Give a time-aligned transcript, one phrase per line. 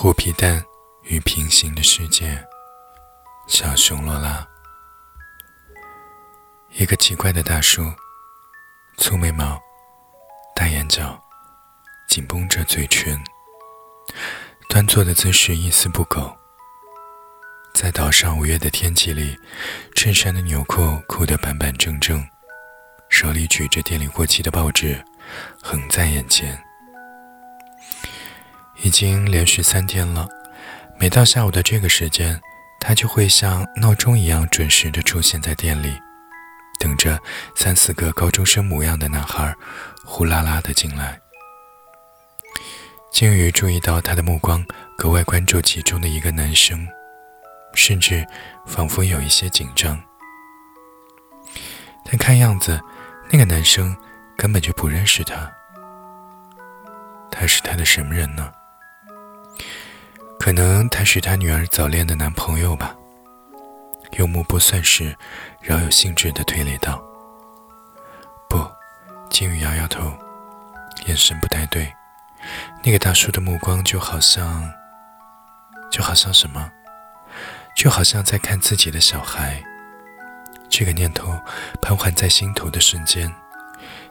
[0.00, 0.64] 虎皮蛋
[1.02, 2.40] 与平行的世界，
[3.48, 4.46] 小熊罗拉。
[6.70, 7.82] 一个奇怪的大叔，
[8.96, 9.60] 粗眉毛，
[10.54, 11.20] 大眼角，
[12.08, 13.20] 紧绷着嘴唇，
[14.68, 16.32] 端坐的姿势一丝不苟。
[17.74, 19.36] 在岛上五月的天气里，
[19.96, 22.24] 衬衫的纽扣扣得板板正正，
[23.10, 25.04] 手里举着店里过期的报纸，
[25.60, 26.56] 横在眼前。
[28.82, 30.26] 已经连续三天了，
[30.98, 32.40] 每到下午的这个时间，
[32.80, 36.00] 他就会像闹钟一样准时的出现在店里，
[36.78, 37.18] 等着
[37.56, 39.54] 三四个高中生模样的男孩
[40.04, 41.20] 呼啦啦的进来。
[43.10, 44.64] 金鱼注意到他的目光
[44.96, 46.86] 格外关注其中的一个男生，
[47.74, 48.24] 甚至
[48.64, 50.00] 仿佛有一些紧张。
[52.04, 52.80] 但看样子，
[53.28, 53.96] 那个男生
[54.36, 55.50] 根本就不认识他。
[57.30, 58.52] 他是他的什么人呢？
[60.48, 62.96] 可能他是他女儿早恋的男朋友吧。
[64.12, 65.14] 用目不算是，
[65.60, 66.98] 饶有兴致的推理道
[68.48, 68.66] ：“不。”
[69.28, 70.10] 金宇摇摇头，
[71.04, 71.92] 眼神不太对。
[72.82, 74.72] 那个大叔的目光就好像，
[75.90, 76.72] 就好像什么？
[77.76, 79.62] 就好像在看自己的小孩。
[80.70, 81.38] 这个念头
[81.82, 83.30] 盘桓在心头的瞬间，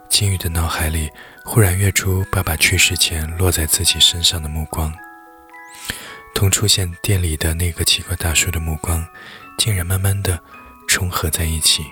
[0.08, 1.12] 金宇的脑海里
[1.44, 4.94] 忽然跃出爸爸去世前落在自己身上的目光。
[6.38, 9.04] 同出现店里的那个奇怪大叔的目光，
[9.58, 10.40] 竟然慢慢的
[10.88, 11.84] 重合在一起。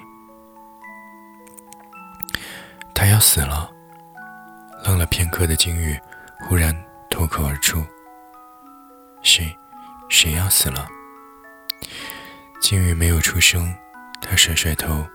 [2.93, 3.71] 他要死了！
[4.83, 5.99] 愣了片刻的金鱼
[6.41, 6.79] 忽然
[7.09, 7.83] 脱口而出
[9.23, 9.51] ：“谁？
[10.09, 10.87] 谁要死了？”
[12.61, 13.75] 金鱼没有出声，
[14.21, 15.07] 他甩甩头，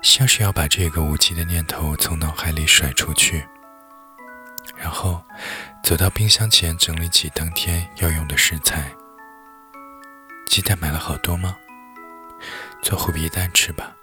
[0.00, 3.44] 像是要把这个无稽的念头从脑海里甩出去。
[5.86, 8.92] 走到冰箱前整理起当天要用的食材。
[10.48, 11.56] 鸡蛋买了好多吗？
[12.82, 13.94] 做虎皮蛋吃吧。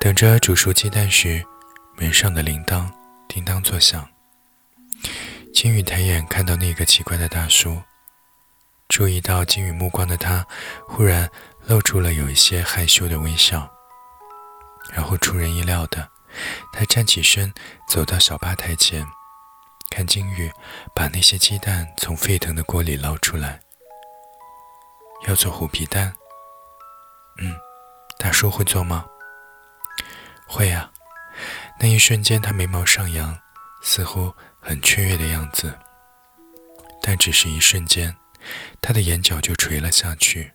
[0.00, 1.46] 等着煮熟鸡蛋时，
[1.94, 2.90] 门上的铃铛
[3.28, 4.04] 叮当作响。
[5.54, 7.80] 金宇抬眼看到那个奇怪的大叔，
[8.88, 10.44] 注意到金宇目光的他，
[10.88, 11.30] 忽然
[11.66, 13.72] 露出了有一些害羞的微笑。
[14.92, 16.08] 然后出人意料的。
[16.72, 17.54] 他站起身，
[17.88, 19.06] 走到小吧台前，
[19.90, 20.50] 看金玉
[20.94, 23.60] 把那些鸡蛋从沸腾的锅里捞出来。
[25.26, 26.14] 要做虎皮蛋？
[27.38, 27.54] 嗯，
[28.18, 29.04] 大叔会做吗？
[30.46, 30.90] 会呀。
[31.78, 33.38] 那一瞬间，他眉毛上扬，
[33.82, 35.78] 似乎很雀跃的样子。
[37.02, 38.16] 但只是一瞬间，
[38.80, 40.52] 他的眼角就垂了下去，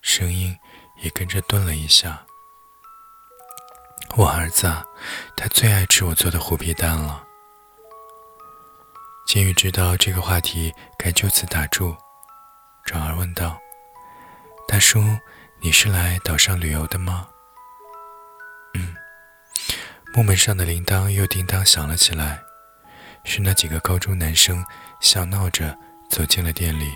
[0.00, 0.56] 声音
[1.02, 2.24] 也跟着顿了一下。
[4.16, 4.66] 我儿子，
[5.36, 7.24] 他最爱吃我做的虎皮蛋了。
[9.32, 11.96] 金鱼知道这个话题该就此打住，
[12.84, 13.56] 转而问道
[14.66, 15.00] ：“大叔，
[15.60, 17.28] 你是来岛上旅游的吗？”
[18.74, 18.92] 嗯。
[20.12, 22.40] 木门上的铃铛又叮当响了起来，
[23.22, 24.66] 是那几个高中男生
[25.00, 26.92] 笑闹着走进了店里。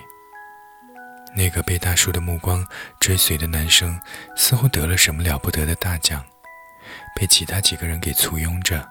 [1.37, 2.67] 那个被大叔的目光
[2.99, 3.97] 追随的男生，
[4.35, 6.25] 似乎得了什么了不得的大奖。
[7.15, 8.91] 被其他几个人给簇拥着，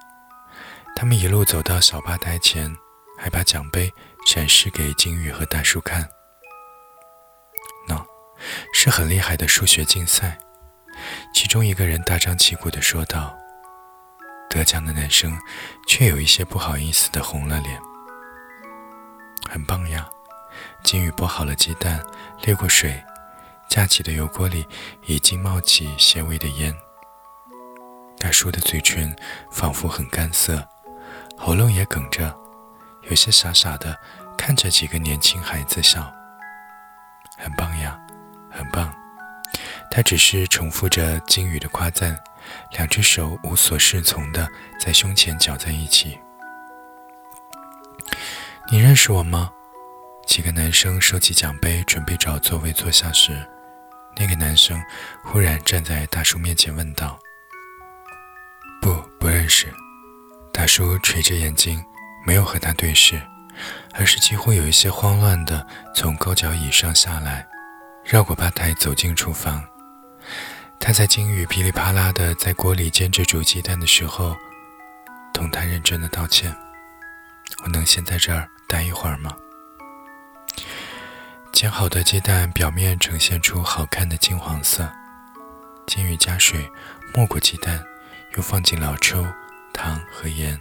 [0.95, 2.73] 他们一路走到小吧台前，
[3.23, 3.89] 还把奖杯
[4.27, 6.05] 展示给金鱼和大叔看。
[7.87, 8.05] 喏，
[8.73, 10.37] 是很厉害的数学竞赛。
[11.33, 13.33] 其中一个人大张旗鼓地说道。
[14.49, 15.39] 得奖的男生
[15.87, 17.79] 却有一些不好意思地红了脸。
[19.49, 20.05] 很棒呀！
[20.83, 22.03] 金鱼剥好了鸡蛋，
[22.41, 23.01] 沥过水，
[23.69, 24.67] 架起的油锅里
[25.05, 26.75] 已经冒起些微的烟。
[28.17, 29.15] 大叔的嘴唇
[29.49, 30.67] 仿佛很干涩，
[31.37, 32.37] 喉咙也哽着，
[33.09, 33.97] 有些傻傻的
[34.37, 36.11] 看着几个年轻孩子笑。
[37.37, 37.99] 很棒呀，
[38.49, 38.93] 很棒。
[39.91, 42.17] 他只是重复着金宇的夸赞，
[42.71, 44.47] 两只手无所适从的
[44.79, 46.19] 在胸前搅在一起。
[48.71, 49.51] 你认识我吗？
[50.25, 53.45] 几个男生收起奖杯，准备找座位坐下时，
[54.15, 54.81] 那个男生
[55.23, 57.19] 忽然站在大叔面前问道。
[58.81, 59.71] 不，不认识。
[60.51, 61.83] 大叔垂着眼睛，
[62.23, 63.21] 没有和他对视，
[63.93, 65.65] 而是几乎有一些慌乱地
[65.95, 67.47] 从高脚椅上下来，
[68.03, 69.63] 绕过吧台走进厨房。
[70.79, 74.35] 他在金鱼噼里啪啦地在锅里煎着煮鸡蛋的时候，
[75.33, 76.55] 同他认真的道歉
[77.63, 79.35] ：“我能先在这儿待一会儿吗？”
[81.53, 84.89] 煎好的鸡蛋表面呈现出好看的金黄色，
[85.85, 86.69] 金鱼加水
[87.13, 87.83] 没过鸡蛋。
[88.35, 89.23] 又放进老抽、
[89.71, 90.59] 糖和盐，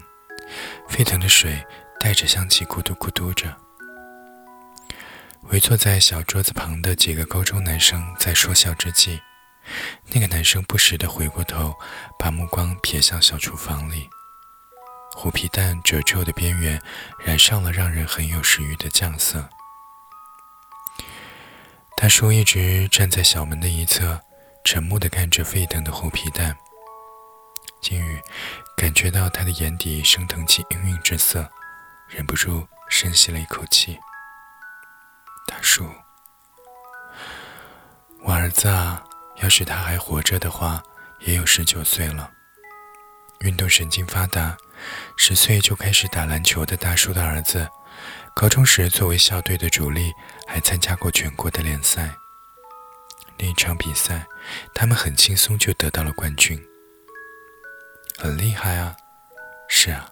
[0.89, 1.65] 沸腾的水
[2.01, 3.57] 带着香气咕嘟咕嘟着。
[5.51, 9.21] 围坐在小桌子旁的几个高中男生在说笑之际，
[10.13, 11.75] 那个男生不时地回过头，
[12.19, 14.09] 把目光瞥向小厨房里。
[15.15, 16.81] 虎皮蛋褶皱的边缘
[17.19, 19.49] 染上了让人很有食欲的酱色。
[21.97, 24.21] 大叔一直站在小门的一侧，
[24.65, 26.57] 沉默地看着沸腾的虎皮蛋。
[27.81, 28.21] 金宇
[28.93, 31.50] 感觉到他的眼底升腾起氤氲之色，
[32.09, 33.99] 忍不住深吸了一口气。
[35.47, 35.89] 大叔，
[38.21, 39.03] 我儿子啊，
[39.37, 40.83] 要是他还活着的话，
[41.21, 42.31] 也有十九岁了，
[43.41, 44.55] 运动神经发达。
[45.17, 47.67] 十岁就开始打篮球的大叔的儿子，
[48.35, 50.12] 高中时作为校队的主力，
[50.47, 52.11] 还参加过全国的联赛。
[53.39, 54.27] 那一场比赛，
[54.75, 56.62] 他们很轻松就得到了冠军，
[58.23, 58.97] 很厉害啊！
[59.69, 60.09] 是啊，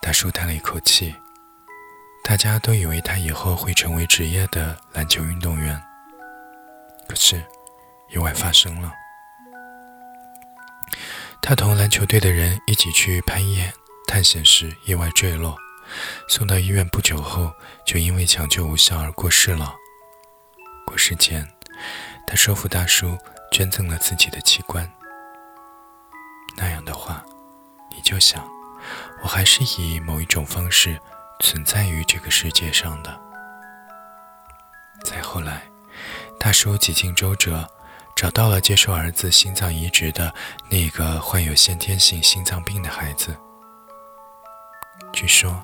[0.00, 1.12] 大叔叹了一口气。
[2.22, 5.76] 大家都以为他以后会成为职业的篮球运动员，
[7.08, 7.44] 可是，
[8.10, 8.92] 意外发生了。
[11.42, 13.74] 他同篮球队的人一起去攀岩
[14.06, 15.58] 探险时意外坠落，
[16.28, 17.52] 送到医院不久后
[17.84, 19.74] 就因为抢救无效而过世了。
[20.86, 21.44] 过世前，
[22.24, 23.18] 他说服大叔
[23.50, 24.88] 捐赠了自己的器官。
[26.56, 27.24] 那样的话，
[27.90, 28.46] 你就想，
[29.22, 31.00] 我还是以某一种方式
[31.40, 33.20] 存在于这个世界上的。
[35.04, 35.62] 再后来，
[36.38, 37.68] 大叔几经周折。
[38.16, 40.34] 找到了接受儿子心脏移植的
[40.70, 43.36] 那个患有先天性心脏病的孩子。
[45.12, 45.62] 据说，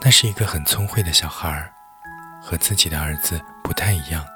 [0.00, 1.72] 那是一个很聪慧的小孩儿，
[2.42, 4.26] 和自己的儿子不太一样。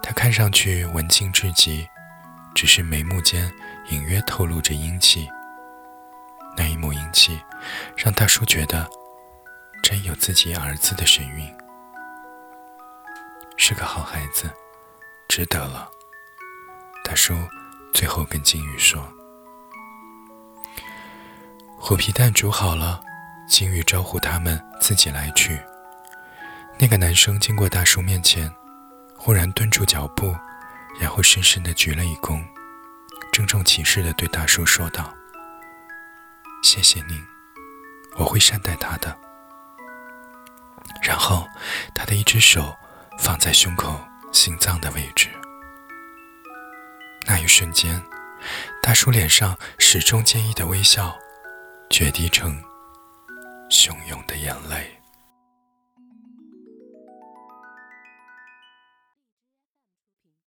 [0.00, 1.88] 他看上去文静至极，
[2.54, 3.52] 只是眉目间
[3.88, 5.28] 隐约透露着英气。
[6.56, 7.40] 那一抹英气，
[7.96, 8.88] 让大叔觉得
[9.82, 11.50] 真有自己儿子的神韵，
[13.56, 14.50] 是个好孩子，
[15.28, 15.88] 值得了。
[17.04, 17.34] 大叔
[17.94, 19.02] 最后跟金鱼说
[21.78, 23.00] ：“虎皮蛋煮好了。”
[23.48, 25.60] 金鱼招呼他们自己来取。
[26.78, 28.50] 那个男生经过大叔面前，
[29.14, 30.34] 忽然顿住脚步，
[30.98, 32.42] 然后深深的鞠了一躬，
[33.32, 35.12] 郑重其事的对大叔说道
[36.62, 37.18] ：“谢谢您，
[38.16, 39.18] 我会善待他的。”
[41.02, 41.48] 然后，
[41.94, 42.76] 他的一只手
[43.18, 43.98] 放在胸口
[44.32, 45.30] 心脏的位置。
[47.26, 48.00] 那一瞬间，
[48.82, 51.16] 大叔脸上始终坚毅的微笑，
[51.88, 52.62] 决堤成
[53.70, 55.01] 汹涌的眼泪。